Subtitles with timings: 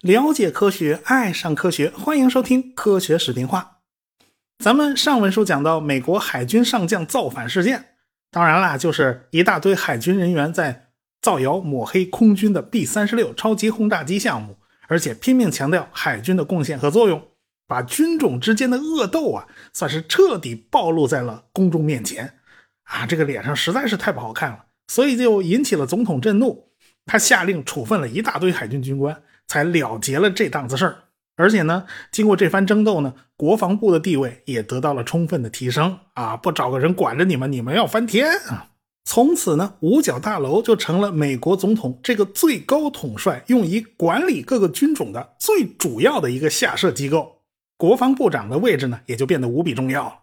[0.00, 3.78] 了解科学，爱上科学，欢迎收听《科学视频化》。
[4.58, 7.96] 咱们上文书讲到美国海军上将造反事件，
[8.30, 10.88] 当然啦，就是一大堆海军人员在
[11.20, 14.56] 造谣抹黑空军的 B 三十六超级轰炸机项目，
[14.88, 17.22] 而且拼命强调海军的贡献和作用，
[17.66, 22.39] 把军种之间的恶斗啊，算是彻底暴露在了公众面前。
[22.90, 26.68] 啊，这个脸上实在是太不好看了，所以就引起了总统震怒，
[27.06, 29.22] 他下令处分了一大堆海军军官。
[29.50, 30.96] 才了结了这档子事儿，
[31.34, 36.36] 而且呢，经过这番争斗呢，国防部的地位也得到了充分的提升啊！
[36.36, 38.68] 不找个人管着你们，你们要翻天啊！
[39.04, 47.40] 从此呢，五角大楼就成了美国总统这个最高统帅用以管理各个军种的最主要的一个下设机构，
[47.76, 50.14] 国防部长的位置呢，也就变得无比重要了。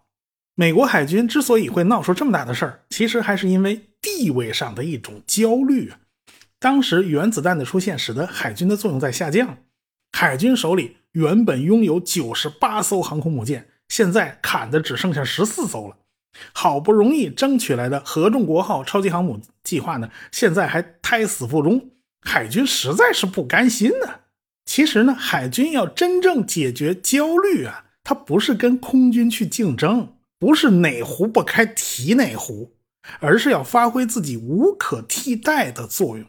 [0.60, 6.00] 美国海军之所以会闹出这么大的事儿，其实还是因为地位上的一种焦虑啊。
[6.58, 9.60] 当时原子弹的出现，使得海军的作用在下降。
[10.12, 15.98] 海军手里原本拥有九十八艘航空母舰，现在砍的只剩下十四艘了。
[16.54, 21.92] 好不容易争取来的合众国号超级航母计划呢，现在还胎死腹中。
[22.22, 24.22] 海军实在是不甘心呢。
[24.66, 32.76] 其实呢，海军要真正解决焦虑啊，它不是跟空军去竞争，不是哪壶不开提哪壶，
[33.20, 36.28] 而是要发挥自己无可替代的作用。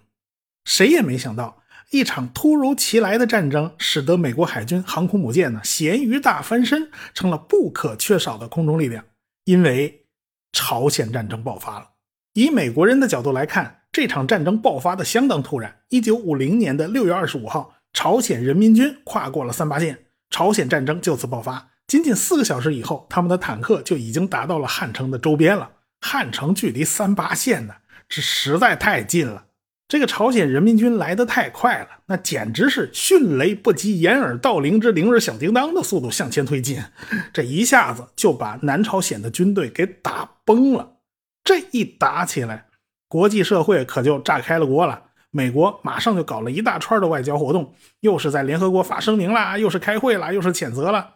[0.64, 9.04] 谁也没想到，一场突如其来的战争，使得美国海军航空母舰呢咸鱼大翻身，成了不可缺少的空中力量。
[9.44, 10.04] 因为
[10.52, 11.90] 朝鲜战争爆发了。
[12.34, 15.80] 以美国人的角度来看，这场战争爆发的相当突然。
[15.88, 21.70] 一九五零年的六月二十五号，朝鲜人民军跨过了三八线，朝鲜战争就此爆发。
[21.88, 25.70] 仅仅四个小时以后，他们的坦克就已经达到了汉城的周边了。
[26.02, 27.74] 汉城距离三八线呢，
[28.08, 29.46] 这实在太近了。
[29.88, 36.78] 这个朝鲜人民军来得太快了，那简直是迅雷不及掩耳盗铃之铃儿响叮当的速度向前推进，
[37.32, 40.98] 这一下子就把南朝鲜的军队给打崩了。
[41.42, 42.66] 这一打起来，
[43.08, 45.04] 国际社会可就炸开了锅了。
[45.30, 51.14] 美国马上就搞了一大串的外交活动，又是在联合国发声明啦，又是开会啦，又是谴责了。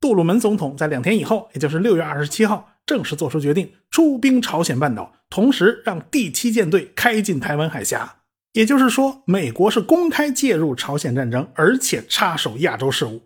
[0.00, 5.12] 杜鲁门总统在两天以后，也就是六月二十七号，正式做出决定，出兵朝鲜半岛。
[5.28, 8.20] 同时，让第七舰队开进台湾海峡，
[8.52, 13.22] 也就是说，美国是公开介入朝鲜战争，而且插手亚洲事务。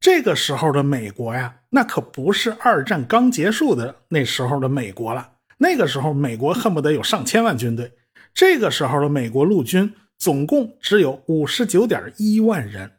[0.00, 5.34] 这个时候的美国呀，那可不是二战刚结束的那时候的美国了。
[5.58, 7.92] 那个时候，美国恨不得有上千万军队。
[8.34, 12.90] 这个时候的美国陆军总共只有五十九点一万人，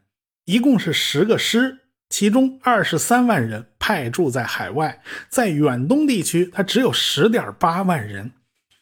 [0.46, 1.80] 一共是十个师。
[2.12, 5.00] 其中二十三万人派驻在海外，
[5.30, 8.32] 在远东地区，它只有十点八万人。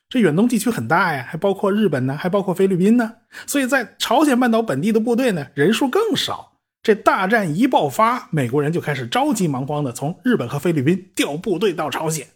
[0.09, 3.13] 这远东地区很大呀，还包括日本呢，还包括菲律宾呢。
[3.47, 6.55] 所以在朝鲜半岛本地的部队呢，人数更少。
[6.83, 12.27] 这大战一爆发，美国人就开始着急忙慌的从日本和菲律宾调部队到朝鲜。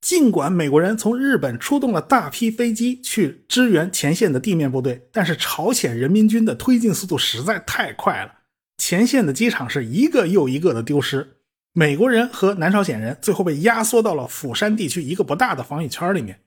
[0.00, 8.39] 尽管美国人从日本出动了大批飞机去支援前线的地面部队，但是朝鲜人民军的推进速度实在太快了。
[8.80, 11.36] 前线的机场是一个又一个的丢失，
[11.74, 16.40] 美国人和南朝鲜人最后被压缩到了釜山地区一个不大的防御圈里面。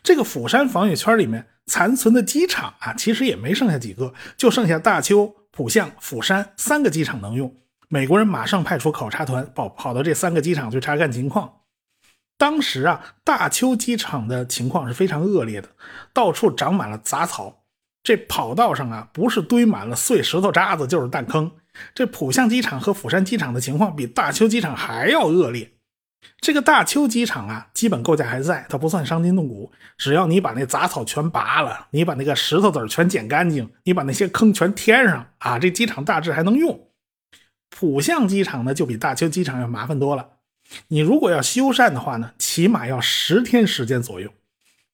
[0.00, 7.52] 这个釜山防御圈里面残存的机场啊，其实也没剩下几个，就剩下大邱、浦项、釜山三个机场能用。
[7.88, 11.54] 美国人马上派出考察团跑跑到这三个机场去查看情况。
[12.38, 15.68] 当时啊，大邱机场的情况是非常恶劣的，
[16.12, 17.64] 到处长满了杂草，
[18.04, 21.50] 这跑道上啊，不是堆满了碎石头渣子，就是弹坑。
[21.94, 25.72] 这浦项机场和釜山机场的情况比大邱机场还要恶劣。
[26.40, 29.72] 这个大邱机场啊，基本构架还在，它不算伤筋动骨。
[29.96, 36.88] 只要你把那杂草全拔了，你把那个石头子全捡干净，你把那些坑全填上啊，这机场大致还能用。
[37.70, 40.28] 浦项机场呢，就比大邱机场要麻烦多了。
[40.88, 44.32] 你如果要修缮的话呢，起码要十天时间左右。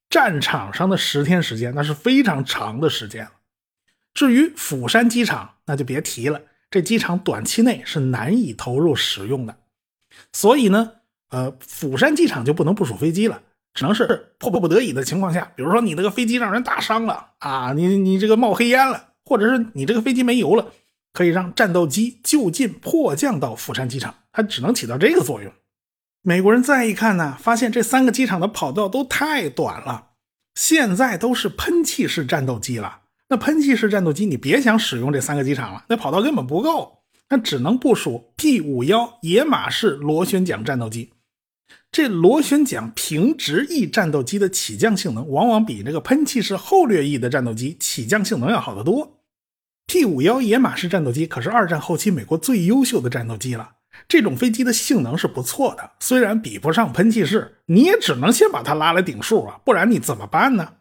[0.08, 3.32] 战场上的十天时间，那是非常长的时间了。
[4.14, 6.40] 至于釜山机场，那就别提了。
[6.76, 9.56] 这机场短期内是难以投入使用的，
[10.30, 10.92] 所以呢，
[11.30, 13.40] 呃，釜山机场就不能部署飞机了，
[13.72, 20.70] 只能是迫不得已的情况下，比如说你那个飞机让人打伤了啊，你你这个冒黑烟了，或者是你这个飞机没油了，
[21.14, 25.50] 可以让战斗机就近迫降到釜山机场，它只能起到这个作用。
[26.20, 30.08] 美国人再一看呢，发现这三个机场的跑道都太短了，
[30.54, 32.98] 现在都是喷气式战斗机了。
[33.28, 41.12] 那喷气式战斗机，你别想使用这三个机场了，那跑道根本不够，那只能部署 P 五幺野马式螺旋桨战斗机。
[41.90, 49.20] 这螺旋桨平直翼战斗机的起降性能，往往比这个喷气式后掠翼的战斗机起降性能要好得多。
[49.86, 53.70] P-51 野马式战斗机可是二战后期美国最优秀的战斗机了。
[54.06, 60.74] 这种飞机的性能是不错的，虽然比不上喷气式，你也只能先把它拉来顶数啊，不然你怎么办呢？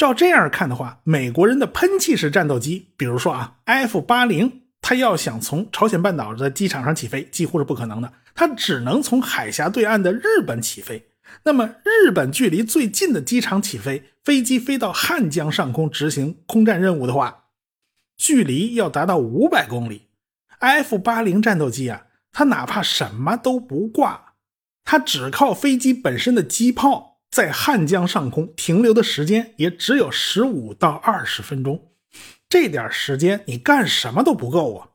[0.00, 4.50] 照这样看的话，美国人的喷气式战斗机，比如说啊，F-80，
[4.80, 11.10] 它要想从朝鲜半岛的机场上起飞，几乎是不可能的，它只能从海峡对岸的日本起飞。
[11.42, 17.48] 那么，日本距离最近的机场起飞，飞机飞到汉江上空执行空战任务的话，
[18.16, 20.08] 距离要达到五百公里。
[20.60, 22.06] F-80 战斗机啊。
[22.32, 24.34] 它哪怕什么都不挂，
[24.84, 31.92] 它只靠飞机本身的机炮在汉江上空停留的时间也只有十五到二十分钟。
[32.48, 34.88] 这点时间你干什么都不够啊！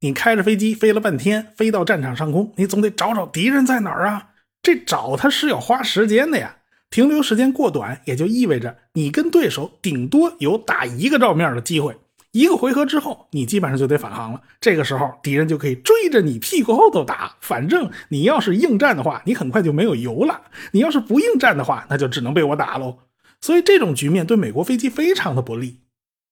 [0.00, 4.30] 你开着飞机飞了半天，飞到战场上空，你总得找找敌人在哪儿啊！
[4.62, 6.56] 这找他是要花时间的呀。
[6.88, 11.96] 停留时间过短，也就意味着你跟对手顶多有打一个照面的机会。
[12.36, 14.42] 一个回合之后，你基本上就得返航了。
[14.60, 17.34] 这个时候，敌人就可以追着你屁股后头打。
[17.40, 20.42] 反正你要是应战的话，你很快就没有油了；
[20.72, 22.98] 你要是不应战的话，那就只能被我打喽。
[23.40, 25.80] 所以这种局面对美国飞机非常的不利。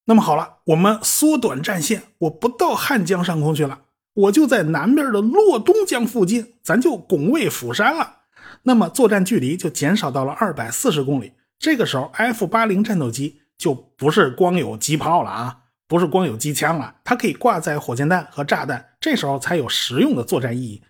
[0.05, 3.81] 那么好了，我们缩短战线，我不到汉江上空去了，
[4.13, 8.17] 我就在南边的洛东江附近，咱就拱卫釜山了。
[8.65, 11.33] 那么作战距离就减少到了二百四十公里。
[11.59, 15.61] 这个时候，F 八零战斗机就不是光有机炮了啊。
[15.87, 20.83] 不是光有机枪了，它可以挂载火箭弹和炸弹，这时候才有实用的作战意义。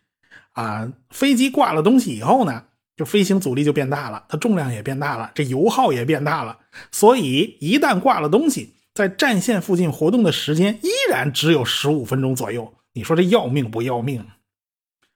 [0.53, 2.65] 啊，飞机挂了东西以后呢，
[2.97, 6.59] 就飞行阻力就变大了，它重量也变大了，这油耗也变大了。
[6.93, 12.75] 所以一旦挂了东西，在战线附近活动的时间依然只有十五分钟左右。
[12.93, 14.25] 你说这要命不要命？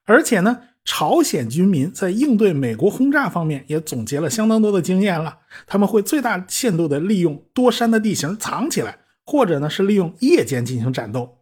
[0.04, 5.38] 而且呢，朝鲜军民在应对美国轰炸方面也总结了相当多的经验了，
[5.68, 8.98] 他们会最大限度的利用多山的地形藏起来。
[9.30, 11.40] 或者呢是利用夜间进行战斗，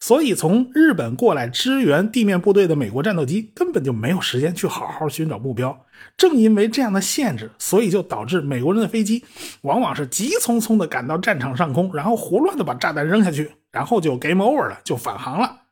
[0.00, 5.84] 所以从日本过来支援地面部队的美国战斗机根本就没有时间去好好寻找目标。
[6.16, 9.22] 正因为这样的限制，所以就导致美国人的飞机
[9.60, 15.64] 往往是急匆匆的赶到战场上空，然后胡乱的把炸弹扔下去，然后就 game over 了，就返航了。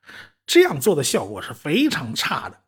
[0.44, 2.58] 这样做的效果是非常差的。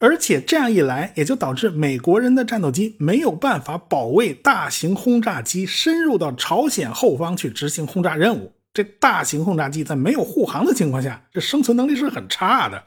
[0.00, 8.52] 而且这样一来，也就导致美国人的战斗机没有办法保卫大型轰炸机深入到朝鲜后方去执行轰炸任务。
[8.74, 12.84] 这大型轰炸机在没有护航的情况下，这生存能力是很差的。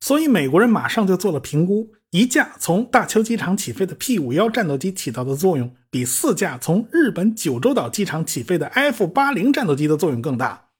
[0.00, 10.70] 所以美国人马上就做了评估：一架从大邱机场起飞的 P-51 战斗机起到的作用，比四架从日本九州岛机场起飞的 F-80 战斗机的作用更大。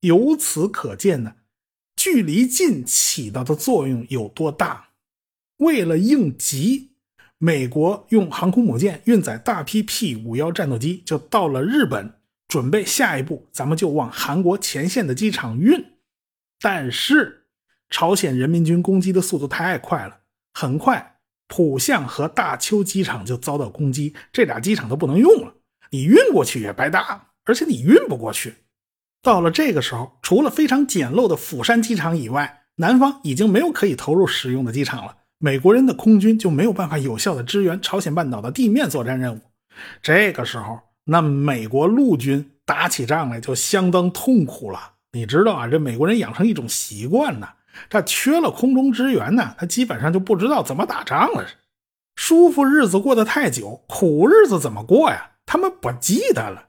[0.00, 1.34] 由此可见呢，
[1.94, 4.85] 距离近起到的作用有多大。
[5.58, 6.92] 为了应急，
[7.38, 12.14] 美国用航空母舰运载大批 P-51 战斗机，就到了日本，
[12.48, 15.84] 准备下一步，咱们就往韩国前线的机场运。
[16.60, 17.46] 但是，
[17.90, 20.20] 朝鲜人民军攻击的速度太快了，
[20.52, 21.18] 很快
[21.48, 25.54] 浦项和大邱机场就遭到攻击，这俩机场都不能用了。
[25.90, 28.54] 你运过去也白搭，而且你运不过去。
[29.22, 35.16] 到了这个时候，除了非常简陋的釜山机场以外，南方已经没有可以投入使用的机场了。
[35.38, 39.40] 美国人的空军就没有办法有效的支援朝鲜半岛的地面作战任务。
[40.00, 44.92] 这个时候，那美国陆军打起仗来就相当痛苦了。
[45.12, 47.48] 你知道啊，这美国人养成一种习惯呢，
[47.90, 51.44] 他缺了空中支援呢，他基本上就不知道怎么打仗了。
[52.16, 55.32] 舒服日子过得太久，苦日子怎么过呀？
[55.44, 56.68] 他们不记得了。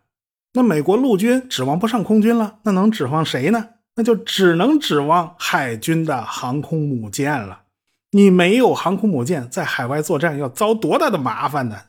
[0.53, 3.69] 那美国陆军指望不上空军了，那能指望谁呢？
[3.95, 7.61] 那就只能指望海军的航空母舰了。
[8.11, 11.87] 你没有航空母舰在海外作战，要遭多大的麻烦呢？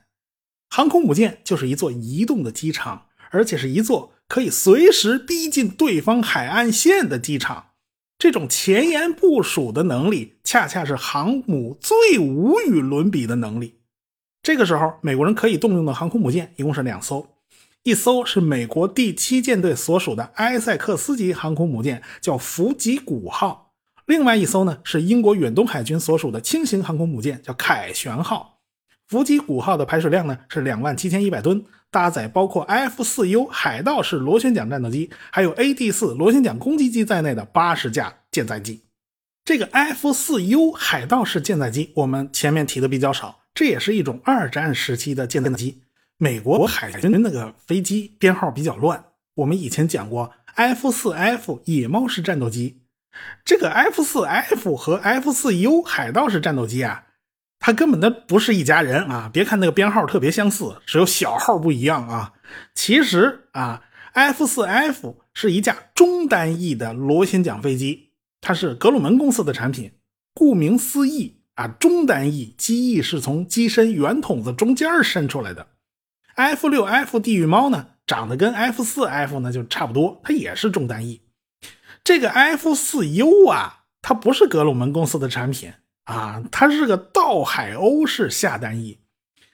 [0.68, 7.66] 航空母舰就是一座移动的机场，而且是一座可以随时逼近对方海岸线的机场。
[8.18, 13.78] 这种前沿部署的能力，恰恰是航母最无与伦比的能力。
[14.42, 17.28] 这个时候，美国人可以动用的航空母舰一共是两艘，
[17.84, 23.67] 一艘是美国第七舰队所属的埃塞克斯级航空母舰，叫弗吉古号。
[24.08, 28.60] 另外一艘呢是英国远东海军所属的轻型航空母舰，叫凯旋号。
[29.06, 38.80] 伏击五号的排水量呢是两万七千一百吨，搭载包括 F 四 U 海盗式螺旋桨战斗机，还有 AD 四螺旋桨攻击机在内的八十架舰载机。
[39.44, 45.82] 这个 F 四 U 海盗式舰载机，我们前面提的比较少，这也是一种二战时期的舰载机。
[46.16, 52.77] 美国海军那个飞机编号比较乱，我们以前讲过 F 四 F 野猫式战斗机。
[53.44, 57.04] 这个 F 四 F 和 F 四 U 海盗式战斗机啊，
[57.58, 59.30] 它根本的不是一家人啊！
[59.32, 62.34] 别看那个编号特别相似，只有小号不一样啊。
[62.74, 63.82] 其实啊
[64.14, 68.10] ，F4F 是一架中单翼的螺旋桨飞机，
[68.40, 69.92] 它是格鲁门公司的产品。
[70.34, 75.66] 顾名思义啊，中单翼机翼是从机身圆筒子中间伸出来的。
[76.36, 81.22] F6F 地狱猫呢，长得跟 F4F 呢就差不多，它也是中单翼。
[82.08, 85.74] 这个 F4U 啊，它不是格鲁门公司的产品
[86.04, 89.00] 啊，它是个倒海鸥式下单翼。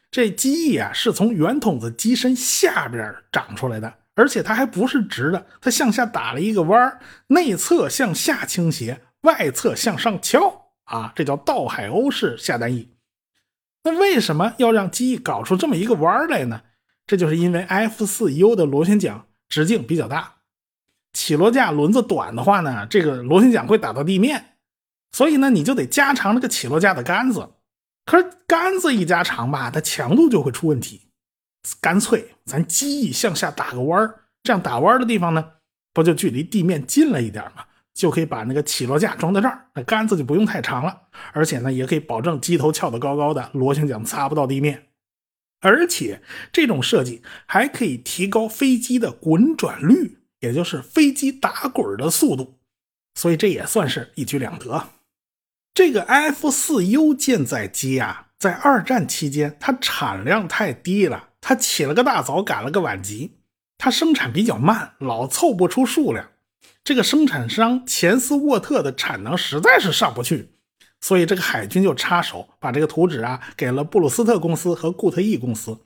[0.09, 12.95] 这机翼啊是从圆筒子机身下边长出来的，而且它还不是直的，它向下打了一个弯内侧向下倾斜，外侧向上翘啊，这叫倒海鸥式下单翼。
[13.83, 16.63] 那为什么要让机翼搞出这么一个弯来呢？
[17.05, 20.37] 这就是因为 F4U 的螺旋桨直径比较大。
[21.15, 24.57] 起落架轮子短的话呢，这个螺旋桨会打到地面，
[25.13, 27.55] 所以呢，你就得加长这个起落架的杆子。
[28.05, 31.09] 可是杆子一加长吧，它强度就会出问题。
[31.81, 35.53] 干脆咱机翼向下打个弯儿这样打弯的地方呢，
[35.95, 37.65] 不就距离地面近了一点吗？
[37.95, 41.03] 就可以把那个起落架装在这儿，那杆子就不用太长了。
[41.33, 44.89] 而且呢，也可以保证机头翘得高高的，螺旋桨擦不到地面。
[45.61, 46.21] 而且
[46.53, 50.19] 这种设计还可以提高飞机的滚转率。
[50.45, 52.59] 也就是飞机打滚的速度，
[53.15, 54.91] 所以这也算是一举两得。
[55.73, 63.39] 这个 F 四 U 舰载机啊，在二战期间它产量太低了，它起了个大早，赶了个晚集，
[63.79, 66.29] 它生产比较慢，老凑不出数量。
[66.85, 70.51] 这个生产商钱斯沃特的产能实在是上不去，
[71.01, 75.79] 所以这个海军就插手，把这个图纸啊给了布鲁斯特公司和固特异公司。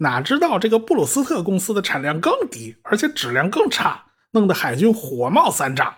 [0.00, 5.94] 哪知道这个布鲁斯特公司的产量更低，而且质量更差，弄得海军火冒三丈。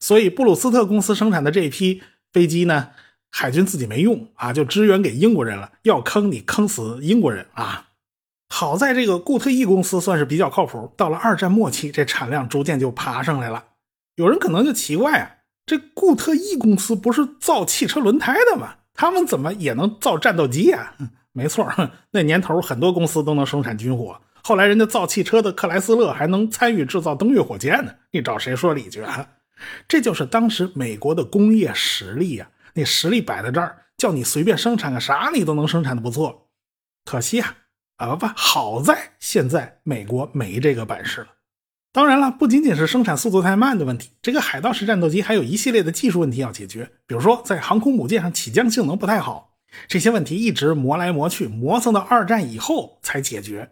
[0.00, 2.90] 所以布鲁斯特公司生产的这批飞机呢，
[3.30, 5.72] 海军自己没用啊，就支援给英国人了。
[5.82, 7.88] 要坑你坑死英国人啊！
[8.48, 10.92] 好在这个固特异公司算是比较靠谱。
[10.96, 13.64] 到了二战末期，这产量逐渐就爬上来了。
[14.16, 15.30] 有人可能就奇怪啊，
[15.66, 18.76] 这固特异公司不是造汽车轮胎的吗？
[18.94, 20.96] 他们怎么也能造战斗机啊？
[21.34, 21.70] 没错，
[22.12, 24.18] 那年头很多公司都能生产军火。
[24.42, 29.26] 后来人家造汽车的克莱斯勒还能参与制造登月火箭呢，你找谁说理去啊？
[29.88, 36.48] 这就是当时美国的工业实力呀，那实力摆在这儿，叫你随便生产个啥，你都能生产的不错。
[37.04, 37.56] 可惜啊，
[37.96, 41.28] 啊不，好在现在美国没这个本事了。
[41.92, 49.53] 当然了，不仅仅是生产速度太慢的问题，这个海盗式战斗机还有一系列的技术问题要解决，比如说在航空母舰上起降性能不太好。
[49.88, 53.70] 这些问题一直磨来磨去，磨蹭到二战以后才解决。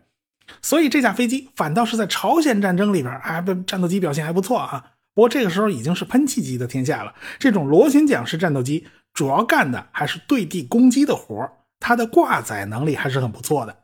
[0.60, 4.92] 所以这架飞机反倒是在朝鲜战争里边，哎，战斗机表现还不错啊。
[5.14, 13.78] 不过这个时候已经是喷气机的天下了，这种螺旋桨式战斗机主要干的还是对地攻击的活它的挂载能力还是很不错的。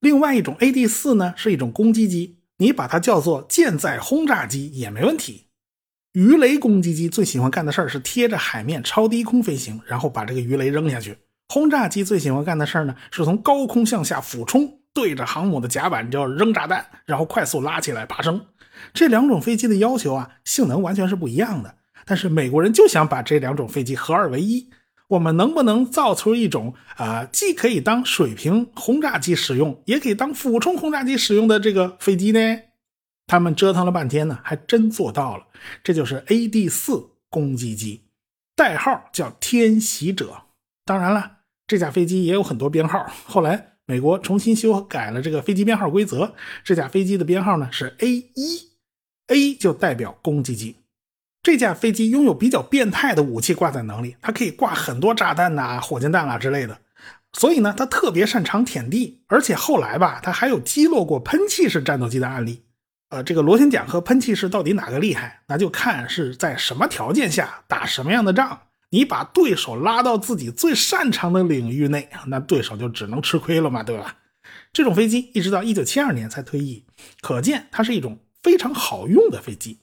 [0.00, 5.46] 另外一种 AD 四呢，是一种攻击机，你把它叫做舰载轰炸机也没问题。
[6.12, 11.18] 鱼雷攻击机最喜欢干的事儿是贴着海面超低空飞行，然后把这个鱼雷扔下去。
[11.48, 18.46] 轰炸机最喜欢干的事儿呢，是从高空向下俯冲，对着航母的甲板就要扔炸弹，然后快速拉起来爬升。
[18.92, 21.76] 这两种飞机的要求啊，性能完全是不一样的。
[22.04, 24.70] 但是美国人就想把这两种飞机合二为一。
[25.08, 32.40] 我们能不能造出一种啊，既可以当水平轰炸机使用，也可以当俯冲轰炸机使用的这个飞机呢？
[33.28, 35.44] 他们折腾了半天呢，还真做到了。
[35.84, 38.02] 这就是 AD 四攻击机，
[38.56, 40.42] 代号叫天袭者。
[40.84, 41.35] 当然了。
[41.66, 46.34] 这架飞机也有很多编号，后来美国重新修改了这个飞机编号规则。
[46.62, 48.70] 这架飞机的编号呢是 A 一
[49.26, 50.76] ，A 就代表攻击机。
[51.42, 56.78] 这架飞机拥有比较变态的武器挂载能力，它可以挂很多炸弹呐、火箭弹啊之类的。
[57.32, 62.62] 所以呢，它特别擅长舔地，而且后来吧，它还有击落过喷气式战斗机的案例。
[63.10, 68.62] 呃，这个螺旋桨和喷气式到底哪个厉害，那就看是在什么条件下打什么样的仗。
[68.90, 74.18] 你把对手拉到自己最擅长的领域内，那对手就只能吃亏了嘛，对吧？
[74.72, 76.84] 这种飞机一直到一九七二年才退役，
[77.20, 79.80] 可见它是一种非常好用的飞机。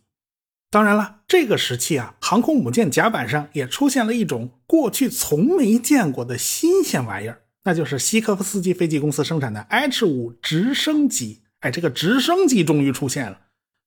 [0.71, 11.43] 当然了，这个时期啊，航空母舰甲板上也出现了一种过去从没见过的新鲜玩意儿，那就是西科夫斯基飞机公司生产的 H 五直升机。
[11.59, 13.39] 哎，这个直升机终于出现了。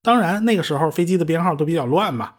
[0.03, 2.35] 当然，那个时候飞机的编号都比较乱嘛。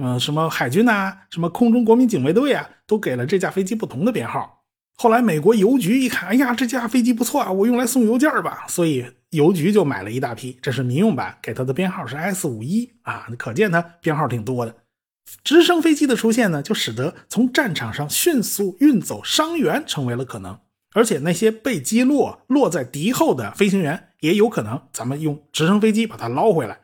[0.00, 4.62] 嗯，什么海军呐，什么空中国民警卫队啊，都给了这架飞机不同的编号。
[4.96, 8.64] 后来美国邮局一看，哎呀，这架飞机不错啊，我用来送邮件吧。
[8.68, 10.56] 所以邮局就买了一大批。
[10.62, 14.74] 这是民用版，给它的编号是 S 五一啊，可见它编号挺多的。
[15.42, 20.58] 直升飞机的出现呢，就使得从战场上迅速运走伤员成为了可能，
[20.94, 26.78] 而且那些被击落落在敌后的飞行员也有可能，咱们用直升飞机把它捞回来。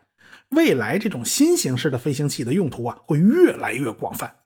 [0.50, 4.36] 未来这种新形式的飞行器的用途啊，会越来越广泛。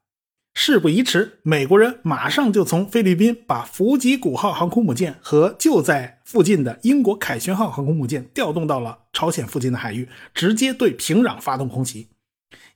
[0.55, 12.09] 事不宜迟，美国人马上就从菲律宾把福吉古号航空母舰和就在附近的英国凯旋号航空母舰调动到了朝鲜附近的海域，直接对平壤发动空袭。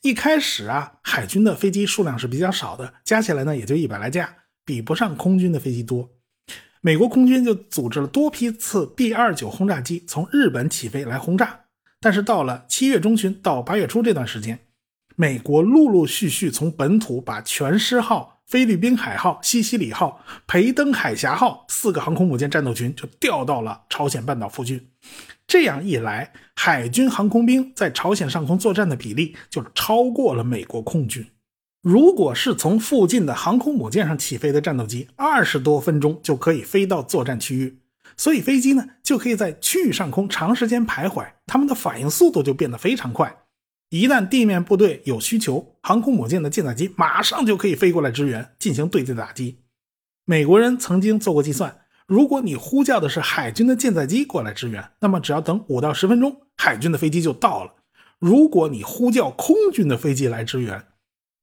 [0.02, 4.32] 一开始啊，海军的飞机数量是比较少的，加起来呢也就一百来架，
[4.64, 6.10] 比不上空军的飞机多。
[6.82, 11.61] 美国空军就组织了多批次 B-29 轰炸机从日本起飞来轰炸。
[12.02, 14.58] 但是到了七月中旬到八月初这段时间，
[15.14, 24.88] 美国陆陆续续从本土把全狮号、菲律宾海号、西西里号、培登海峡号四个航空母舰战斗群就调到了朝鲜半岛附近。
[25.46, 31.24] 这样一来，海军航空兵在朝鲜上空作战的比例就超过了美国空军。
[31.82, 37.78] 如果是从附近的航空母舰上起飞的战斗机，二十多分钟就可以飞到作战区域，
[38.16, 43.36] 所以飞机呢就可以在区域上空长时间徘徊，他们的反应速度就变得非常快。
[43.90, 49.58] 一旦地面部队有需求，航空母舰的舰载机马上就可以飞过来支援，进行对舰打击。
[50.24, 51.80] 美国人曾经做过计算。
[52.06, 57.74] 如果你呼叫的是海军的舰载机过来支援，那么只要等五到十分钟，海军的飞机就到了。
[58.18, 60.84] 如果你呼叫空军的飞机来支援，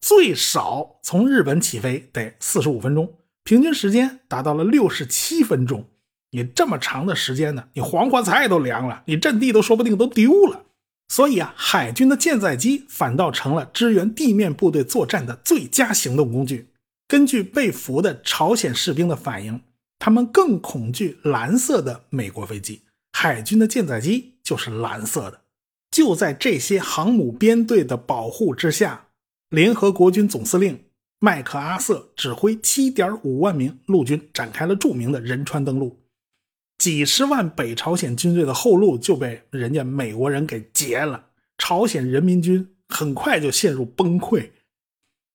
[0.02, 5.86] 最少从日本起飞得四十五分钟，平均时间达到了六十七分钟。
[6.32, 10.66] 你这么长的时间呢，你黄花菜都凉了，你阵地都说不定都丢了。
[11.08, 16.70] 所以啊，海军的舰载机反倒成了支援地面部队作战的最佳行动工具。
[17.08, 19.62] 根据被俘的朝鲜士兵的反应。
[20.02, 25.42] 他们更恐惧蓝色的美国飞机，海军的舰载机就是蓝色的。
[25.92, 29.08] 就在这些航母编队的保护之下，
[29.50, 30.86] 联合国军总司令
[31.20, 36.00] 麦克阿瑟指挥7.5万名陆军展开了著名的仁川登陆，
[36.80, 41.26] 几十万北朝鲜军队的后路就被人家美国人给截了，
[41.58, 44.50] 朝鲜人民军很快就陷入崩溃。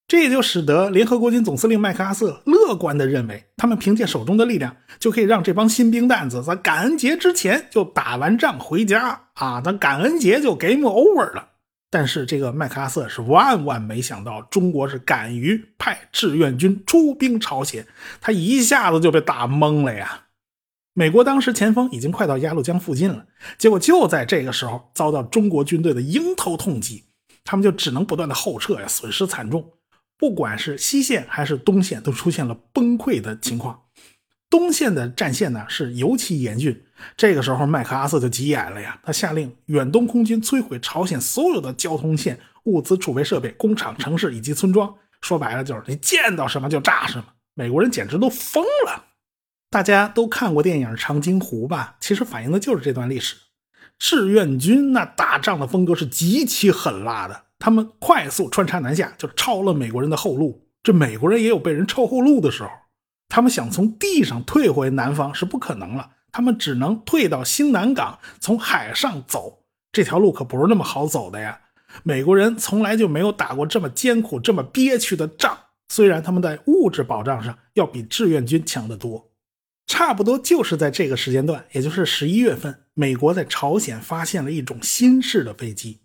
[0.09, 11.49] 这也就使得联合国军总司令麦克阿瑟乐观地认为，他们凭借手中的力量就可以让这帮新兵蛋子在感恩节之前就打完仗回家啊，咱感恩节就 game over 了。
[11.91, 17.87] 但是这个麦克阿瑟是万万没想到，中国是敢于派志愿军出兵朝鲜，
[18.21, 20.24] 他一下子就被打懵了呀。
[20.97, 23.27] 美国当时前锋已经快到鸭绿江附近了，
[23.59, 27.05] 结果就在这个时候遭到中国军队的迎头痛击，
[27.43, 29.73] 他们就只能不断的后撤呀，损失惨重。
[30.17, 33.83] 不管是西线还是东线，都出现了崩溃的情况。
[34.49, 36.81] 东线的战线呢是尤其严峻。
[37.17, 44.95] 这个时候，麦克阿瑟就急眼了呀，他下令远东空军摧毁朝鲜所有的交通线、物资储备设备、工厂、城市以及村庄。
[45.21, 47.25] 说白了，就是你见到什么就炸什么。
[47.55, 49.05] 美国人简直都疯了。
[49.75, 51.97] 大家都看过电影《长津湖》吧？
[51.99, 53.35] 其实反映的就是这段历史。
[53.99, 57.47] 志愿军那打仗的风格是极其狠辣的。
[57.59, 60.69] 他们快速穿插南下，就抄了美国人的后路。
[60.85, 62.71] 这美国人也有被人抄后路的时候，
[63.29, 69.65] 他们想从地上退回南方是不可能了，他们只能退到新南港，从海上走。
[69.91, 71.59] 这条路可不是那么好走的呀。
[72.05, 75.59] 美国人从来就没有打过这么艰苦、这么憋屈的仗。
[75.89, 79.33] 虽然他们在物质保障上要比志愿军强得多，
[79.87, 86.01] 差不多就是在这个时间段，也就是十一月份，美国在朝鲜发现了一种新式的飞机。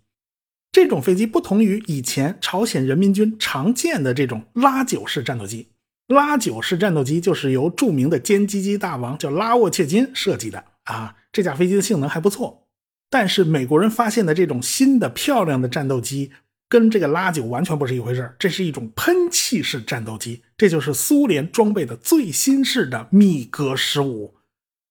[0.72, 5.68] 这种飞机不同于以前朝鲜人民军常见的这种拉九式战斗机。
[6.06, 11.16] 拉九式战斗机就是由著名的歼击机大王叫拉沃切金设计的啊。
[11.32, 12.66] 这架飞机的性能还不错，
[13.08, 16.32] 但是美国人发现的这种新的漂亮的战斗机
[16.70, 24.36] 跟这个拉九完全不是一回事这是一种喷气式战斗机，这就是苏联装备的最新式的米格十五。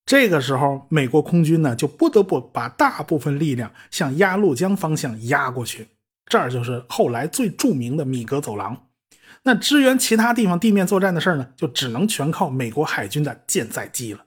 [0.05, 5.87] 这个时候，美国空军呢就不得不把大部分力量向鸭绿江方向压过去，
[6.25, 8.87] 这儿就是后来最著名的米格走廊。
[9.43, 14.25] 那支援其他地方地面作战的事儿呢，就只能全靠美国海军的舰载机了。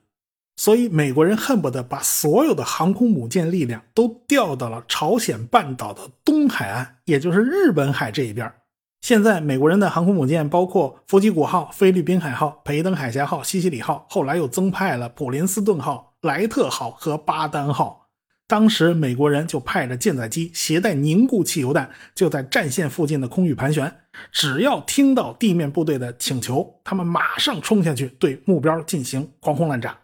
[0.55, 8.51] 所以，美国人恨不得把所有的航空母舰力量都调到了朝鲜半岛的东海岸，也就是日本海这一边。
[9.01, 18.07] 现在美国人的航空母舰包括弗吉古号、菲律宾海号、培登海峡号、西西里号，后来又增派了普林斯顿号、莱特号和巴丹号。
[18.47, 23.93] 当时美国人就派着舰载机携带凝固汽油弹，就在战线附近的空域盘旋。
[24.31, 29.97] 只要听到地面部队的请求，他们马上冲下去对目标进行狂轰滥炸。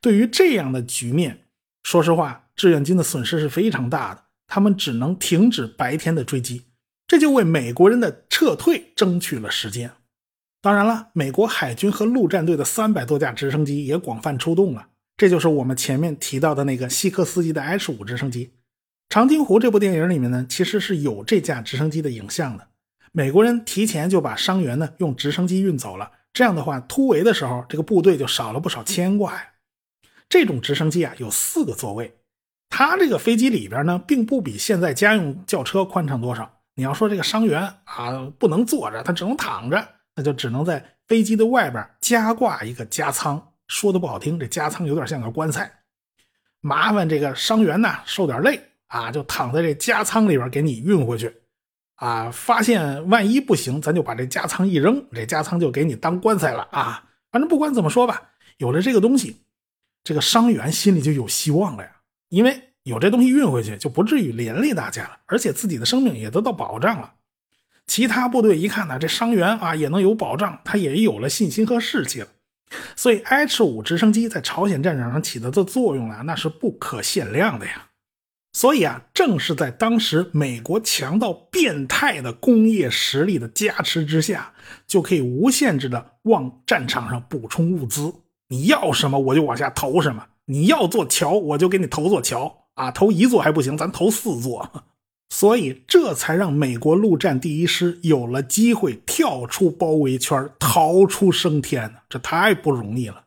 [0.00, 1.46] 对于这样的局面，
[1.82, 6.64] 说实话，志愿军的损失是非常大的，他们只能停止白天的追击。
[7.06, 9.90] 这就为美国人的撤退争取了时间。
[10.60, 14.88] 当然了，美国海军和陆战队的三百多架直升机也广泛出动了。
[15.16, 18.46] 这就是我们前面提到的那个西科斯级的 H 五直升机。
[19.08, 22.68] 《长津湖》这部电影里面呢，其实是有这架直升机的影像的。
[23.12, 29.44] 美国人提前就把伤员呢用直升机运走了，这样的话，突围的时候这个部队就少了不少牵挂呀。
[30.28, 32.14] 这种直升机啊有四个座位，
[32.68, 36.60] 它这个飞机里边呢并不比现在家用轿车宽敞多少。
[36.74, 43.52] 你要说这个伤员啊不能坐着，他只能躺着，那就只能在飞机的外边加挂一个加舱。
[43.66, 45.70] 说的不好听，这加舱有点像个棺材，
[46.60, 51.34] 麻烦这个伤员呢受点累啊，就躺在这加舱里边给你运回去
[51.96, 52.30] 啊。
[52.30, 57.04] 发现万一不行，咱就把这加仓一扔，这加仓就给你当棺材了啊。
[57.30, 59.42] 反正不管怎么说吧，有了这个东西，
[60.04, 61.90] 这个伤员心里就有希望了呀，
[62.28, 67.14] 因为有这东西运回去，就不至于连累大家了，而且自己的生命也得到保障了。
[67.86, 72.28] 其他部队一看呢，这伤员啊也能有保障，他也有了信心和士气了。
[72.96, 77.86] 所以，H 五直升机在朝鲜战场上起的作用啊，那是不可限量的呀。
[78.52, 84.52] 所以啊，正是在当时美国强到变态的工业实力的加持之下，
[84.86, 88.12] 就可以无限制的往战场上补充物资。
[88.48, 90.26] 你要什么，我就往下投什么。
[90.46, 94.84] 你要座桥，我就给你投座桥啊，投一座还不行，咱投四座。
[95.30, 101.98] 所以，这才让美国陆战第一师有了机会跳出包围圈，逃出升天呢。
[102.08, 103.24] 这太不容易了。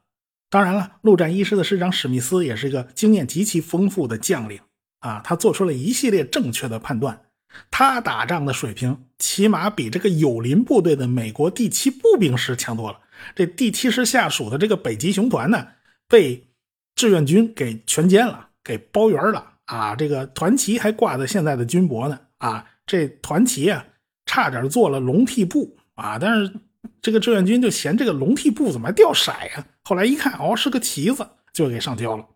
[0.50, 4.60] 当然了，陆战一师的师长史密斯也是一个经验极其丰富的将领
[5.02, 7.22] 啊，他做出了一系列正确的判断。
[7.70, 13.00] 他打仗的水平，起码比这个友邻部队的美国第七步兵师强多了。
[13.36, 15.68] 这第七师下属的这个北极熊团呢，
[16.08, 16.48] 被
[16.96, 19.54] 志愿军给全歼了，给包圆了。
[19.66, 22.20] 啊，这个团旗还挂在现在的军博呢。
[22.40, 23.86] 啊，这团旗啊，
[24.26, 26.20] 差点做了龙替布啊。
[26.20, 26.54] 但是
[27.02, 29.66] 这个志愿军就嫌这个龙替布怎么还掉色呀？
[29.84, 32.28] 后来一看，哦，是个旗子，就给上交了。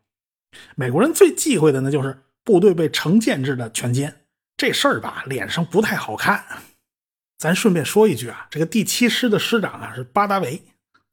[0.75, 4.13] 美国人最忌讳的呢，就是部队被成建制的全歼
[4.55, 6.45] 这事儿吧，脸上不太好看。
[7.37, 10.61] 咱顺便说一句啊，这个第七师的师长啊是巴达维。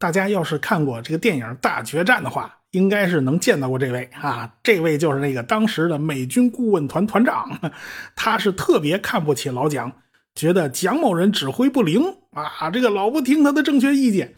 [0.03, 2.59] 大家要是看过这个电影《大决战》的话。
[2.73, 7.61] 应该是能见到过这位啊，这位就是那个当时的美军顾问团团长，
[8.17, 9.93] 他是特别看不起老蒋，
[10.35, 14.35] 觉得蒋某人指挥不灵啊，这个老不听他的正确意见。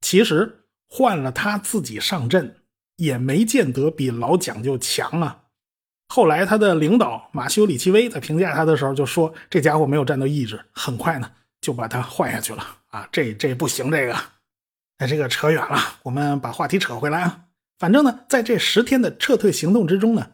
[0.00, 2.56] 其实换了他自己上阵，
[2.96, 5.42] 也没见得比老蒋就强啊。
[6.08, 14.16] 后来他的领导马修里奇威在评价他的时候就说，这家伙没有战斗意志，很快呢就把他换下去了啊，这这不行，这个，
[14.98, 17.44] 哎，这个扯远了，我们把话题扯回来啊。
[17.78, 20.26] 反正呢，在这十天的撤退行动之中呢，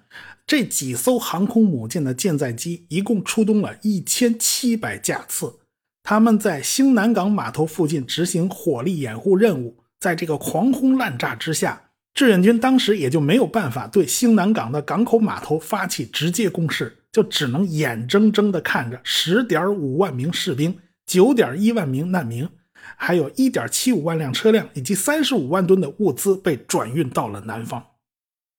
[0.46, 5.59] 这几艘航空母舰的舰载机一共出动了一千七百架次。
[6.05, 9.79] 他们在兴南港码头附近执行火力掩护任务。
[9.98, 22.48] 在这个狂轰滥炸之下，志愿军当时也就没有办法对兴南港的港口码头发起直接攻势，就只能眼睁睁地看着十点五万名士兵、九点一万名难民。
[22.97, 27.85] 还有1.75万辆车辆以及35万吨的物资被转运到了南方。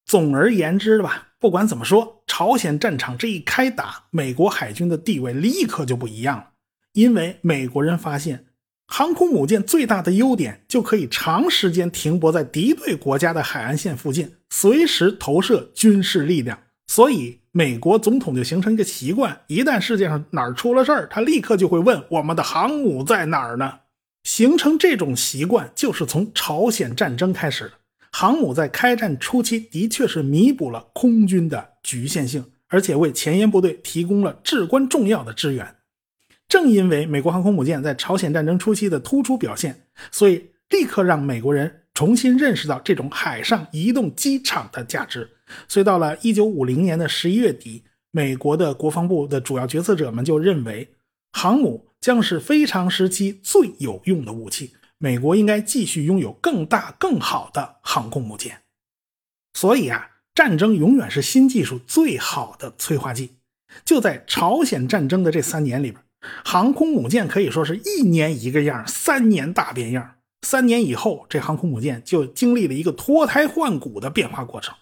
[0.06, 6.50] 总而言之吧，不管怎么说，朝鲜战场这一开打，美国海军的地位立刻就不一样了。
[6.92, 8.46] 因为美国人发现，
[8.88, 16.60] 航空母舰最大的优点就可以长时间停泊在敌对国家的海岸线附近，随时投射军事力量。
[16.86, 23.80] 所以，美国总统就形成一个习惯：一旦世界上哪儿出了事儿，他立刻就会问我们的航母在哪儿呢？
[24.24, 27.74] 形成这种习惯，就是从朝鲜战争开始的。
[28.12, 35.76] 航母在开战初期的确是弥补了空军的局限性，而且为前沿部队提供了至关重要的支援。
[36.48, 45.28] 正因为美国航空母舰在朝鲜战争初期的突出表现，所以立刻让美国人重新认识到这种海上移动机场的价值。
[45.68, 50.88] 所以到了一九五零年的十一月底，美国的国防部的主要决策者们就认为，
[51.32, 51.88] 航母。
[52.04, 54.76] 将是非常时期最有用的武器。
[54.98, 58.64] 美国应该继续拥有更大、更好的航空母舰。
[59.54, 63.38] 所以啊，战争永远是新技术最好的催化剂。
[63.86, 66.04] 就在朝鲜战争的这三年里边，
[66.44, 70.16] 航空母舰可以说是一年一个样，三年大变样。
[70.46, 74.76] 三年以后，这航空母舰就经历了一个脱胎换骨的变化过程。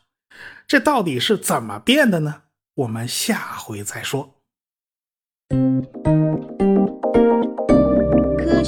[0.68, 2.42] 这到底是怎么变的呢？
[2.74, 4.34] 我们下回再说。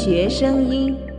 [0.03, 1.12] 学声音。